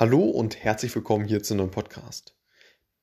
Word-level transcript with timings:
Hallo 0.00 0.22
und 0.22 0.64
herzlich 0.64 0.94
willkommen 0.94 1.26
hier 1.26 1.42
zu 1.42 1.52
einem 1.52 1.70
Podcast. 1.70 2.34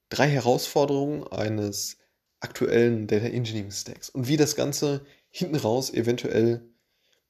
Drei 0.10 0.28
Herausforderungen 0.28 1.28
eines 1.28 2.00
aktuellen 2.40 3.06
Data 3.06 3.28
Engineering 3.28 3.70
Stacks 3.70 4.10
und 4.10 4.28
wie 4.28 4.36
das 4.36 4.56
Ganze 4.56 5.06
hinten 5.30 5.58
raus 5.58 5.94
eventuell 5.94 6.68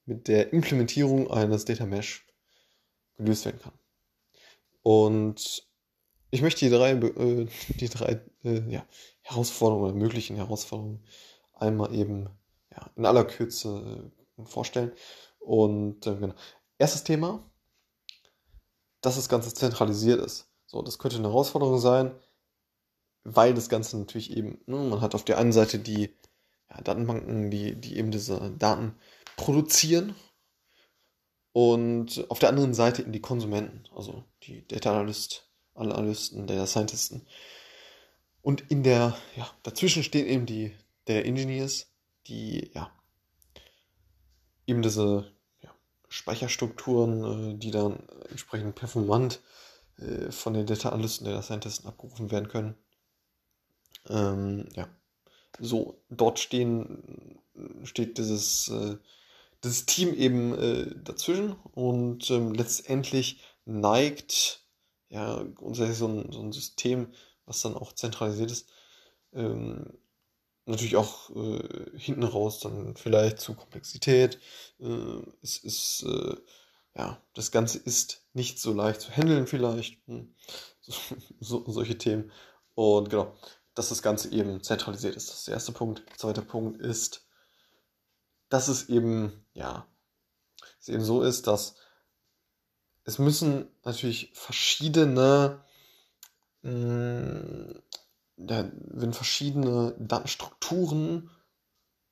mit 0.05 0.29
der 0.29 0.53
Implementierung 0.53 1.29
eines 1.29 1.65
Data 1.65 1.85
Mesh 1.85 2.25
gelöst 3.17 3.43
werden 3.43 3.59
kann. 3.59 3.73
Und 4.83 5.67
ich 6.31 6.41
möchte 6.41 6.63
die 6.63 6.71
drei, 6.71 6.91
äh, 6.91 7.47
die 7.67 7.89
drei 7.89 8.21
äh, 8.45 8.61
ja, 8.69 8.87
Herausforderungen 9.21 9.83
oder 9.83 9.93
möglichen 9.95 10.37
Herausforderungen 10.37 11.03
einmal 11.55 11.93
eben 11.93 12.29
ja, 12.71 12.89
in 12.95 13.05
aller 13.05 13.25
Kürze 13.25 14.11
äh, 14.37 14.45
vorstellen. 14.45 14.93
Und 15.39 16.07
äh, 16.07 16.15
genau. 16.15 16.35
Erstes 16.77 17.03
Thema, 17.03 17.43
dass 19.07 19.15
das 19.15 19.29
Ganze 19.29 19.53
zentralisiert 19.53 20.23
ist. 20.23 20.47
So, 20.65 20.81
das 20.81 20.99
könnte 20.99 21.17
eine 21.17 21.29
Herausforderung 21.29 21.79
sein, 21.79 22.13
weil 23.23 23.53
das 23.53 23.69
Ganze 23.69 23.97
natürlich 23.97 24.35
eben, 24.35 24.59
ne, 24.65 24.77
man 24.77 25.01
hat 25.01 25.15
auf 25.15 25.23
der 25.23 25.37
einen 25.37 25.53
Seite 25.53 25.79
die 25.79 26.13
ja, 26.69 26.81
Datenbanken, 26.81 27.49
die, 27.49 27.75
die 27.75 27.97
eben 27.97 28.11
diese 28.11 28.51
Daten 28.57 28.95
produzieren 29.37 30.13
und 31.53 32.25
auf 32.29 32.39
der 32.39 32.49
anderen 32.49 32.73
Seite 32.73 33.01
eben 33.01 33.13
die 33.13 33.21
Konsumenten, 33.21 33.83
also 33.95 34.25
die 34.43 34.67
Data 34.67 34.91
Analyst, 34.91 35.49
Analysten, 35.73 36.47
Data 36.47 36.67
Scientisten. 36.67 37.25
Und 38.41 38.69
in 38.69 38.83
der, 38.83 39.17
ja, 39.35 39.49
dazwischen 39.63 40.03
stehen 40.03 40.27
eben 40.27 40.45
die 40.45 40.75
Data 41.05 41.21
Engineers, 41.21 41.87
die, 42.27 42.71
ja, 42.73 42.91
eben 44.65 44.81
diese 44.81 45.31
Speicherstrukturen, 46.09 47.55
äh, 47.55 47.57
die 47.57 47.71
dann 47.71 47.99
entsprechend 48.29 48.75
performant 48.75 49.41
äh, 49.97 50.31
von 50.31 50.53
den 50.53 50.65
Data 50.65 50.89
Analysten, 50.89 51.25
Data 51.25 51.41
Scientisten 51.41 51.87
abgerufen 51.87 52.31
werden 52.31 52.47
können. 52.47 52.75
Ähm, 54.09 54.69
ja, 54.75 54.87
so 55.59 56.01
dort 56.09 56.39
stehen, 56.39 57.39
steht 57.83 58.17
dieses, 58.17 58.69
äh, 58.69 58.97
dieses 59.63 59.85
Team 59.85 60.13
eben 60.13 60.57
äh, 60.57 60.95
dazwischen 61.03 61.53
und 61.73 62.29
ähm, 62.29 62.53
letztendlich 62.53 63.41
neigt 63.65 64.63
ja 65.09 65.43
grundsätzlich 65.55 65.97
so 65.97 66.07
ein, 66.07 66.31
so 66.31 66.41
ein 66.41 66.51
System, 66.51 67.11
was 67.45 67.61
dann 67.61 67.75
auch 67.75 67.93
zentralisiert 67.93 68.51
ist, 68.51 68.69
ähm, 69.33 69.97
natürlich 70.67 70.95
auch 70.95 71.29
äh, 71.35 71.97
hinten 71.97 72.23
raus 72.23 72.59
dann 72.59 72.95
vielleicht 72.95 73.39
zu 73.39 73.55
Komplexität. 73.55 74.39
Äh, 74.79 75.21
es 75.41 75.57
ist, 75.57 76.03
äh, 76.03 76.35
ja, 76.95 77.21
das 77.33 77.51
Ganze 77.51 77.77
ist 77.77 78.25
nicht 78.33 78.59
so 78.59 78.73
leicht 78.73 79.01
zu 79.01 79.11
handeln 79.11 79.47
vielleicht. 79.47 80.05
Hm. 80.07 80.35
So, 80.81 80.93
so, 81.39 81.71
solche 81.71 81.97
Themen. 81.97 82.31
Und 82.73 83.09
genau, 83.09 83.35
dass 83.75 83.89
das 83.89 84.01
Ganze 84.01 84.31
eben 84.31 84.63
zentralisiert 84.63 85.15
ist. 85.15 85.29
Das 85.29 85.39
ist 85.39 85.47
der 85.47 85.55
erste 85.55 85.71
Punkt. 85.71 86.03
Der 86.09 86.17
zweite 86.17 86.41
Punkt 86.41 86.79
ist, 86.79 87.27
dass 88.49 88.67
es 88.69 88.87
eben, 88.89 89.45
ja, 89.53 89.85
es 90.79 90.87
eben 90.87 91.03
so 91.03 91.21
ist, 91.23 91.47
dass 91.47 91.75
es 93.03 93.19
müssen 93.19 93.69
natürlich 93.83 94.31
verschiedene 94.33 95.63
ja, 98.37 98.69
wenn 98.73 99.13
verschiedene 99.13 99.95
Datenstrukturen 99.99 101.29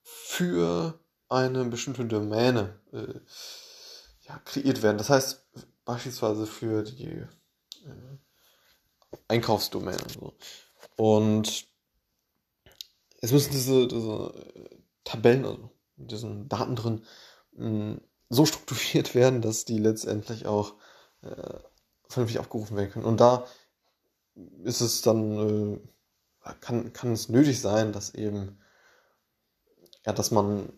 für 0.02 1.00
eine 1.30 1.66
bestimmte 1.66 2.06
Domäne 2.06 2.80
äh, 2.92 3.20
ja, 4.28 4.40
kreiert 4.40 4.82
werden. 4.82 4.98
Das 4.98 5.10
heißt 5.10 5.46
beispielsweise 5.86 6.46
für 6.46 6.84
die 6.84 7.06
äh, 7.06 7.28
Einkaufsdomäne. 9.28 9.98
So. 10.14 10.34
Und 10.98 11.68
es 13.22 13.32
müssen 13.32 13.52
diese, 13.52 13.88
diese 13.88 14.34
Tabellen, 15.04 15.46
also 15.46 15.72
diesen 15.96 16.50
Daten 16.50 16.76
drin, 16.76 17.06
mh, 17.54 17.70
mm, 17.70 18.02
so 18.30 18.46
strukturiert 18.46 19.14
werden, 19.14 19.42
dass 19.42 19.66
die 19.66 19.78
letztendlich 19.78 20.48
auch 20.48 20.74
äh, 21.22 21.60
vernünftig 22.08 22.40
abgerufen 22.40 22.76
werden 22.76 22.92
können. 22.92 23.06
Und 23.06 23.20
da 23.20 23.46
ist 24.64 24.82
es 24.82 25.02
dann 25.02 25.76
äh, 25.76 25.80
kann, 26.54 26.94
kann 26.94 27.12
es 27.12 27.30
nötig 27.30 27.62
sein, 27.62 27.92
dass 27.92 28.14
eben, 28.14 28.60
ja, 30.06 30.14
dass 30.14 30.32
man 30.32 30.70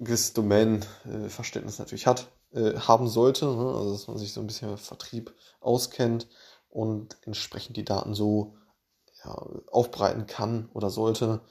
ein 0.00 0.04
gewisses 0.04 0.32
Domänenverständnis 0.32 1.78
natürlich 1.78 2.06
hat, 2.06 2.30
äh, 2.52 2.74
haben 2.74 3.08
sollte, 3.08 3.46
ne? 3.46 3.74
also 3.74 3.92
dass 3.92 4.08
man 4.08 4.18
sich 4.18 4.32
so 4.32 4.40
ein 4.40 4.46
bisschen 4.46 4.70
mit 4.70 4.80
Vertrieb 4.80 5.34
auskennt 5.60 6.28
und 6.68 7.16
entsprechend 7.22 7.76
die 7.76 7.84
Daten 7.84 8.14
so 8.14 8.56
ja, 9.24 9.30
aufbereiten 9.70 10.26
kann 10.26 10.68
oder 10.72 10.90
sollte, 10.90 11.42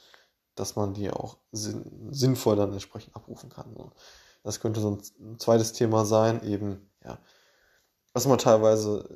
dass 0.56 0.76
man 0.76 0.94
die 0.94 1.10
auch 1.12 1.38
sinn 1.52 2.10
sinnvoll 2.12 2.56
dann 2.56 2.74
entsprechend 2.74 3.16
abrufen 3.16 3.50
kann. 3.50 3.74
Ne? 3.74 3.92
Das 4.44 4.60
könnte 4.60 4.82
so 4.82 4.92
ein, 4.92 5.02
ein, 5.20 5.40
zweites 5.40 5.74
Thema 5.74 6.06
sein, 6.06 6.44
eben, 6.44 6.90
ja, 7.04 7.20
was 8.14 8.26
man 8.26 8.38
teilweise 8.38 9.08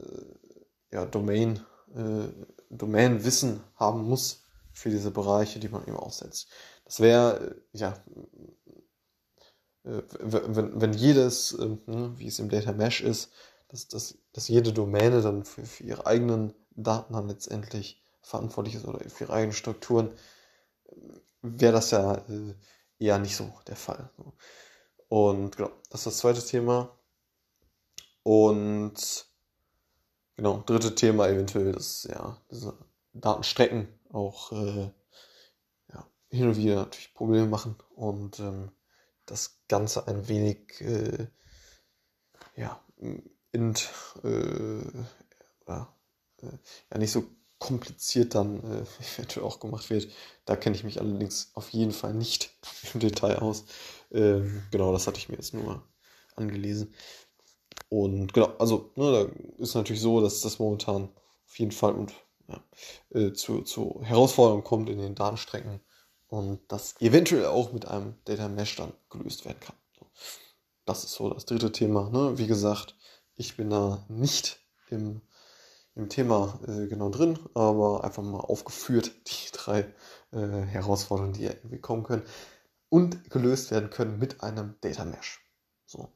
äh, 0.91 0.95
ja, 0.95 1.05
Domain 1.05 1.65
äh, 1.95 2.27
Domänenwissen 2.77 3.61
haben 3.75 4.03
muss 4.03 4.43
für 4.71 4.89
diese 4.89 5.11
Bereiche, 5.11 5.59
die 5.59 5.69
man 5.69 5.83
eben 5.83 5.95
aufsetzt. 5.95 6.47
Das 6.85 6.99
wäre, 6.99 7.55
äh, 7.73 7.77
ja, 7.77 8.03
äh, 9.83 10.01
wenn, 10.19 10.81
wenn 10.81 10.93
jedes, 10.93 11.53
äh, 11.53 11.77
ne, 11.85 12.13
wie 12.17 12.27
es 12.27 12.39
im 12.39 12.49
Data 12.49 12.71
Mesh 12.71 13.01
ist, 13.01 13.31
dass, 13.69 13.87
dass, 13.87 14.17
dass 14.33 14.47
jede 14.47 14.73
Domäne 14.73 15.21
dann 15.21 15.45
für, 15.45 15.65
für 15.65 15.83
ihre 15.83 16.05
eigenen 16.05 16.53
Daten 16.71 17.13
dann 17.13 17.27
letztendlich 17.27 18.01
verantwortlich 18.21 18.75
ist 18.75 18.85
oder 18.85 18.99
für 19.09 19.25
ihre 19.25 19.33
eigenen 19.33 19.53
Strukturen, 19.53 20.09
wäre 21.41 21.73
das 21.73 21.91
ja 21.91 22.23
eher 22.99 23.19
nicht 23.19 23.35
so 23.35 23.51
der 23.67 23.75
Fall. 23.75 24.09
Und 25.09 25.57
genau, 25.57 25.71
das 25.89 26.01
ist 26.01 26.07
das 26.07 26.17
zweite 26.17 26.43
Thema. 26.43 26.97
Und 28.23 29.27
Genau, 30.35 30.63
dritte 30.65 30.95
Thema 30.95 31.27
eventuell 31.27 31.75
ist 31.75 32.05
ja 32.05 32.37
diese 32.51 32.73
Datenstrecken 33.13 33.87
auch 34.11 34.51
äh, 34.51 34.91
ja, 35.93 36.07
hin 36.29 36.47
und 36.47 36.57
wieder 36.57 36.75
natürlich 36.75 37.13
Probleme 37.13 37.47
machen 37.47 37.75
und 37.95 38.39
ähm, 38.39 38.71
das 39.25 39.59
Ganze 39.67 40.07
ein 40.07 40.27
wenig 40.27 40.81
äh, 40.81 41.27
ja, 42.55 42.79
int, 43.51 43.89
äh, 44.23 44.81
ja, 45.67 45.95
äh, 46.41 46.57
ja, 46.91 46.97
nicht 46.97 47.11
so 47.11 47.25
kompliziert 47.59 48.35
dann 48.35 48.59
äh, 48.63 48.85
eventuell 49.15 49.45
auch 49.45 49.59
gemacht 49.59 49.89
wird. 49.89 50.11
Da 50.45 50.55
kenne 50.55 50.75
ich 50.75 50.83
mich 50.83 50.99
allerdings 50.99 51.51
auf 51.53 51.69
jeden 51.69 51.91
Fall 51.91 52.13
nicht 52.13 52.51
im 52.93 52.99
Detail 52.99 53.37
aus. 53.39 53.65
Ähm, 54.11 54.63
genau, 54.71 54.91
das 54.91 55.07
hatte 55.07 55.17
ich 55.19 55.29
mir 55.29 55.35
jetzt 55.35 55.53
nur 55.53 55.83
angelesen. 56.35 56.93
Und 57.89 58.33
genau, 58.33 58.53
also 58.59 58.91
ne, 58.95 59.11
da 59.11 59.61
ist 59.61 59.75
natürlich 59.75 60.01
so, 60.01 60.21
dass 60.21 60.41
das 60.41 60.59
momentan 60.59 61.09
auf 61.47 61.59
jeden 61.59 61.71
Fall 61.71 61.93
und, 61.93 62.13
ja, 62.47 62.63
äh, 63.11 63.33
zu, 63.33 63.61
zu 63.61 64.01
Herausforderungen 64.03 64.63
kommt 64.63 64.89
in 64.89 64.99
den 64.99 65.15
Datenstrecken 65.15 65.79
und 66.27 66.59
das 66.67 66.99
eventuell 66.99 67.45
auch 67.45 67.71
mit 67.73 67.87
einem 67.87 68.15
Data 68.25 68.47
Mesh 68.47 68.75
dann 68.75 68.93
gelöst 69.09 69.45
werden 69.45 69.59
kann. 69.59 69.75
Das 70.85 71.03
ist 71.03 71.13
so 71.13 71.29
das 71.29 71.45
dritte 71.45 71.71
Thema. 71.71 72.09
Ne? 72.09 72.37
Wie 72.37 72.47
gesagt, 72.47 72.95
ich 73.35 73.55
bin 73.55 73.69
da 73.69 74.03
nicht 74.09 74.59
im, 74.89 75.21
im 75.95 76.09
Thema 76.09 76.59
äh, 76.67 76.87
genau 76.87 77.09
drin, 77.09 77.37
aber 77.53 78.03
einfach 78.03 78.23
mal 78.23 78.39
aufgeführt 78.39 79.11
die 79.27 79.51
drei 79.51 79.93
äh, 80.31 80.61
Herausforderungen, 80.65 81.33
die 81.33 81.45
irgendwie 81.45 81.79
kommen 81.79 82.03
können 82.03 82.23
und 82.89 83.29
gelöst 83.29 83.71
werden 83.71 83.89
können 83.89 84.19
mit 84.19 84.41
einem 84.41 84.75
Data 84.81 85.05
Mesh. 85.05 85.39
So. 85.85 86.13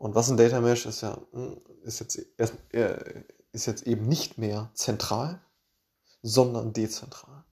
Und 0.00 0.14
was 0.14 0.30
ein 0.30 0.38
Data 0.38 0.62
Mesh 0.62 0.86
ist 0.86 1.02
ja, 1.02 1.20
hm, 1.32 1.60
ist 1.82 2.00
jetzt, 2.00 2.18
erst, 2.38 2.54
äh, 2.72 3.22
ist 3.52 3.66
jetzt 3.66 3.86
eben 3.86 4.08
nicht 4.08 4.38
mehr 4.38 4.70
zentral, 4.72 5.42
sondern 6.22 6.72
dezentral. 6.72 7.44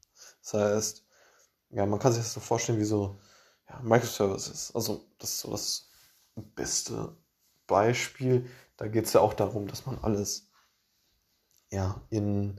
Das 0.43 0.55
heißt, 0.55 1.05
ja, 1.69 1.85
man 1.85 1.99
kann 1.99 2.15
sich 2.15 2.23
das 2.23 2.33
so 2.33 2.41
vorstellen 2.41 2.79
wie 2.79 2.85
so 2.85 3.21
ja, 3.69 3.79
Microservices. 3.83 4.75
Also 4.75 5.05
das 5.19 5.29
ist 5.29 5.41
so 5.41 5.51
das 5.51 5.91
beste 6.55 7.15
Beispiel. 7.67 8.49
Da 8.79 8.89
geht 8.89 9.05
es 9.05 9.13
ja 9.13 9.21
auch 9.21 9.35
darum, 9.35 9.67
dass 9.67 9.85
man 9.85 9.99
alles 9.99 10.49
ja, 11.71 12.01
in, 12.09 12.59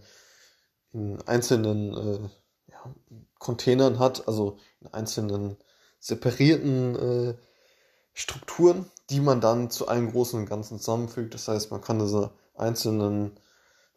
in 0.91 1.19
einzelnen 1.23 1.97
äh, 1.97 2.29
ja, 2.67 2.95
Containern 3.39 3.97
hat, 3.97 4.27
also 4.27 4.59
in 4.81 4.93
einzelnen 4.93 5.57
separierten 5.97 6.95
äh, 6.95 7.35
Strukturen, 8.19 8.85
die 9.09 9.21
man 9.21 9.39
dann 9.39 9.71
zu 9.71 9.87
einem 9.87 10.11
großen 10.11 10.37
und 10.37 10.45
Ganzen 10.45 10.77
zusammenfügt. 10.77 11.33
Das 11.33 11.47
heißt, 11.47 11.71
man 11.71 11.79
kann 11.79 11.99
diese 11.99 12.31
einzelnen 12.53 13.31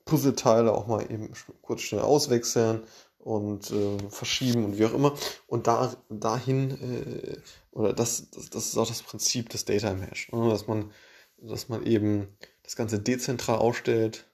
Puzzleteile 0.04 0.72
auch 0.72 0.86
mal 0.86 1.02
eben 1.10 1.32
kurz 1.60 1.80
schnell 1.80 2.02
auswechseln 2.02 2.84
und 3.18 3.72
äh, 3.72 3.98
verschieben 4.10 4.64
und 4.64 4.78
wie 4.78 4.86
auch 4.86 4.94
immer. 4.94 5.16
Und 5.48 5.66
da, 5.66 5.92
dahin, 6.08 6.70
äh, 6.70 7.36
oder 7.72 7.92
das, 7.92 8.30
das, 8.30 8.48
das 8.50 8.66
ist 8.66 8.78
auch 8.78 8.86
das 8.86 9.02
Prinzip 9.02 9.48
des 9.48 9.64
Data 9.64 9.92
Mesh, 9.92 10.30
ne? 10.30 10.48
dass 10.48 10.68
man, 10.68 10.92
dass 11.38 11.68
man 11.68 11.84
eben 11.84 12.28
das 12.62 12.76
Ganze 12.76 13.00
dezentral 13.00 13.58
aufstellt 13.58 14.30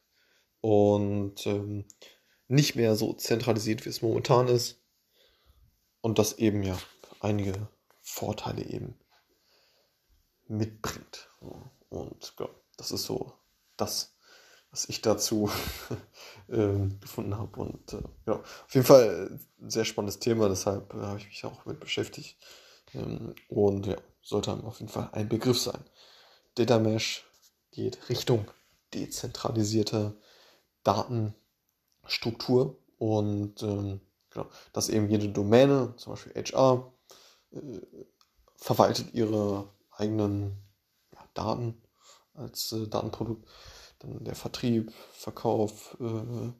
und 0.60 1.46
ähm, 1.46 1.86
nicht 2.46 2.76
mehr 2.76 2.94
so 2.94 3.14
zentralisiert, 3.14 3.86
wie 3.86 3.90
es 3.90 4.02
momentan 4.02 4.48
ist. 4.48 4.82
Und 6.02 6.18
das 6.18 6.36
eben 6.36 6.62
ja 6.62 6.76
einige 7.20 7.68
Vorteile 8.02 8.62
eben 8.62 8.94
mitbringt. 10.48 11.28
Und 11.88 12.34
ja, 12.38 12.48
das 12.76 12.90
ist 12.90 13.04
so 13.04 13.32
das, 13.76 14.14
was 14.70 14.88
ich 14.88 15.00
dazu 15.00 15.50
ähm, 16.48 17.00
gefunden 17.00 17.36
habe. 17.36 17.60
Und 17.60 17.92
äh, 17.92 18.02
ja, 18.26 18.34
auf 18.34 18.74
jeden 18.74 18.86
Fall 18.86 19.38
ein 19.60 19.70
sehr 19.70 19.84
spannendes 19.84 20.18
Thema, 20.18 20.48
deshalb 20.48 20.92
äh, 20.94 20.98
habe 20.98 21.18
ich 21.18 21.26
mich 21.26 21.44
auch 21.44 21.64
mit 21.64 21.80
beschäftigt. 21.80 22.36
Ähm, 22.94 23.34
und 23.48 23.86
ja, 23.86 23.96
sollte 24.22 24.52
auf 24.52 24.80
jeden 24.80 24.92
Fall 24.92 25.10
ein 25.12 25.28
Begriff 25.28 25.60
sein. 25.60 25.82
Data 26.54 26.78
Mesh 26.78 27.24
geht 27.70 28.08
Richtung 28.08 28.50
dezentralisierte 28.94 30.16
Datenstruktur 30.82 32.78
und 32.98 33.62
ähm, 33.62 34.00
genau, 34.30 34.46
dass 34.72 34.88
eben 34.88 35.08
jede 35.10 35.28
Domäne, 35.28 35.94
zum 35.96 36.12
Beispiel 36.14 36.32
HR, 36.34 36.92
äh, 37.52 37.80
verwaltet 38.56 39.14
ihre 39.14 39.68
eigenen 39.98 40.56
ja, 41.12 41.20
Daten 41.34 41.82
als 42.34 42.72
äh, 42.72 42.88
Datenprodukt. 42.88 43.48
Dann 44.00 44.24
der 44.24 44.36
Vertrieb, 44.36 44.92
Verkauf, 45.12 45.96
äh, 46.00 46.52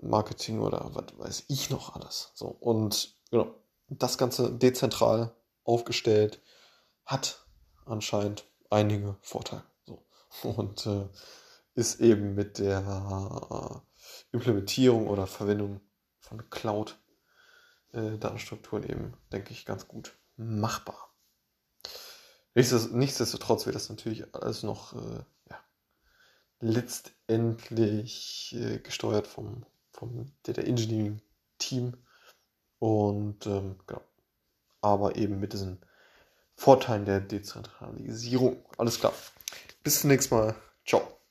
Marketing 0.00 0.60
oder 0.60 0.90
was 0.94 1.18
weiß 1.18 1.44
ich 1.48 1.68
noch 1.70 1.94
alles. 1.94 2.30
So, 2.34 2.46
und 2.46 3.16
genau, 3.30 3.54
das 3.88 4.18
Ganze 4.18 4.52
dezentral 4.52 5.34
aufgestellt 5.64 6.40
hat 7.04 7.46
anscheinend 7.84 8.44
einige 8.70 9.16
Vorteile. 9.20 9.64
So. 9.86 10.04
Und 10.42 10.86
äh, 10.86 11.08
ist 11.74 12.00
eben 12.00 12.34
mit 12.34 12.58
der 12.58 13.82
Implementierung 14.32 15.08
oder 15.08 15.26
Verwendung 15.26 15.80
von 16.20 16.50
Cloud-Datenstrukturen 16.50 18.84
äh, 18.84 18.92
eben, 18.92 19.16
denke 19.32 19.52
ich, 19.52 19.64
ganz 19.64 19.88
gut 19.88 20.18
machbar. 20.36 21.11
Nichtsdestotrotz 22.54 23.66
wird 23.66 23.76
das 23.76 23.88
natürlich 23.88 24.34
alles 24.34 24.62
noch 24.62 24.94
äh, 24.94 25.24
ja, 25.50 25.58
letztendlich 26.60 28.54
äh, 28.58 28.78
gesteuert 28.78 29.26
vom, 29.26 29.64
vom 29.92 30.26
Data 30.42 30.62
Engineering 30.62 31.20
Team 31.58 31.94
und 32.78 33.46
ähm, 33.46 33.78
genau. 33.86 34.02
aber 34.80 35.16
eben 35.16 35.38
mit 35.40 35.52
diesen 35.52 35.78
Vorteilen 36.54 37.04
der 37.04 37.20
Dezentralisierung. 37.20 38.64
Alles 38.76 38.98
klar. 38.98 39.14
Bis 39.82 40.00
zum 40.00 40.10
nächsten 40.10 40.34
Mal. 40.34 40.54
Ciao. 40.84 41.21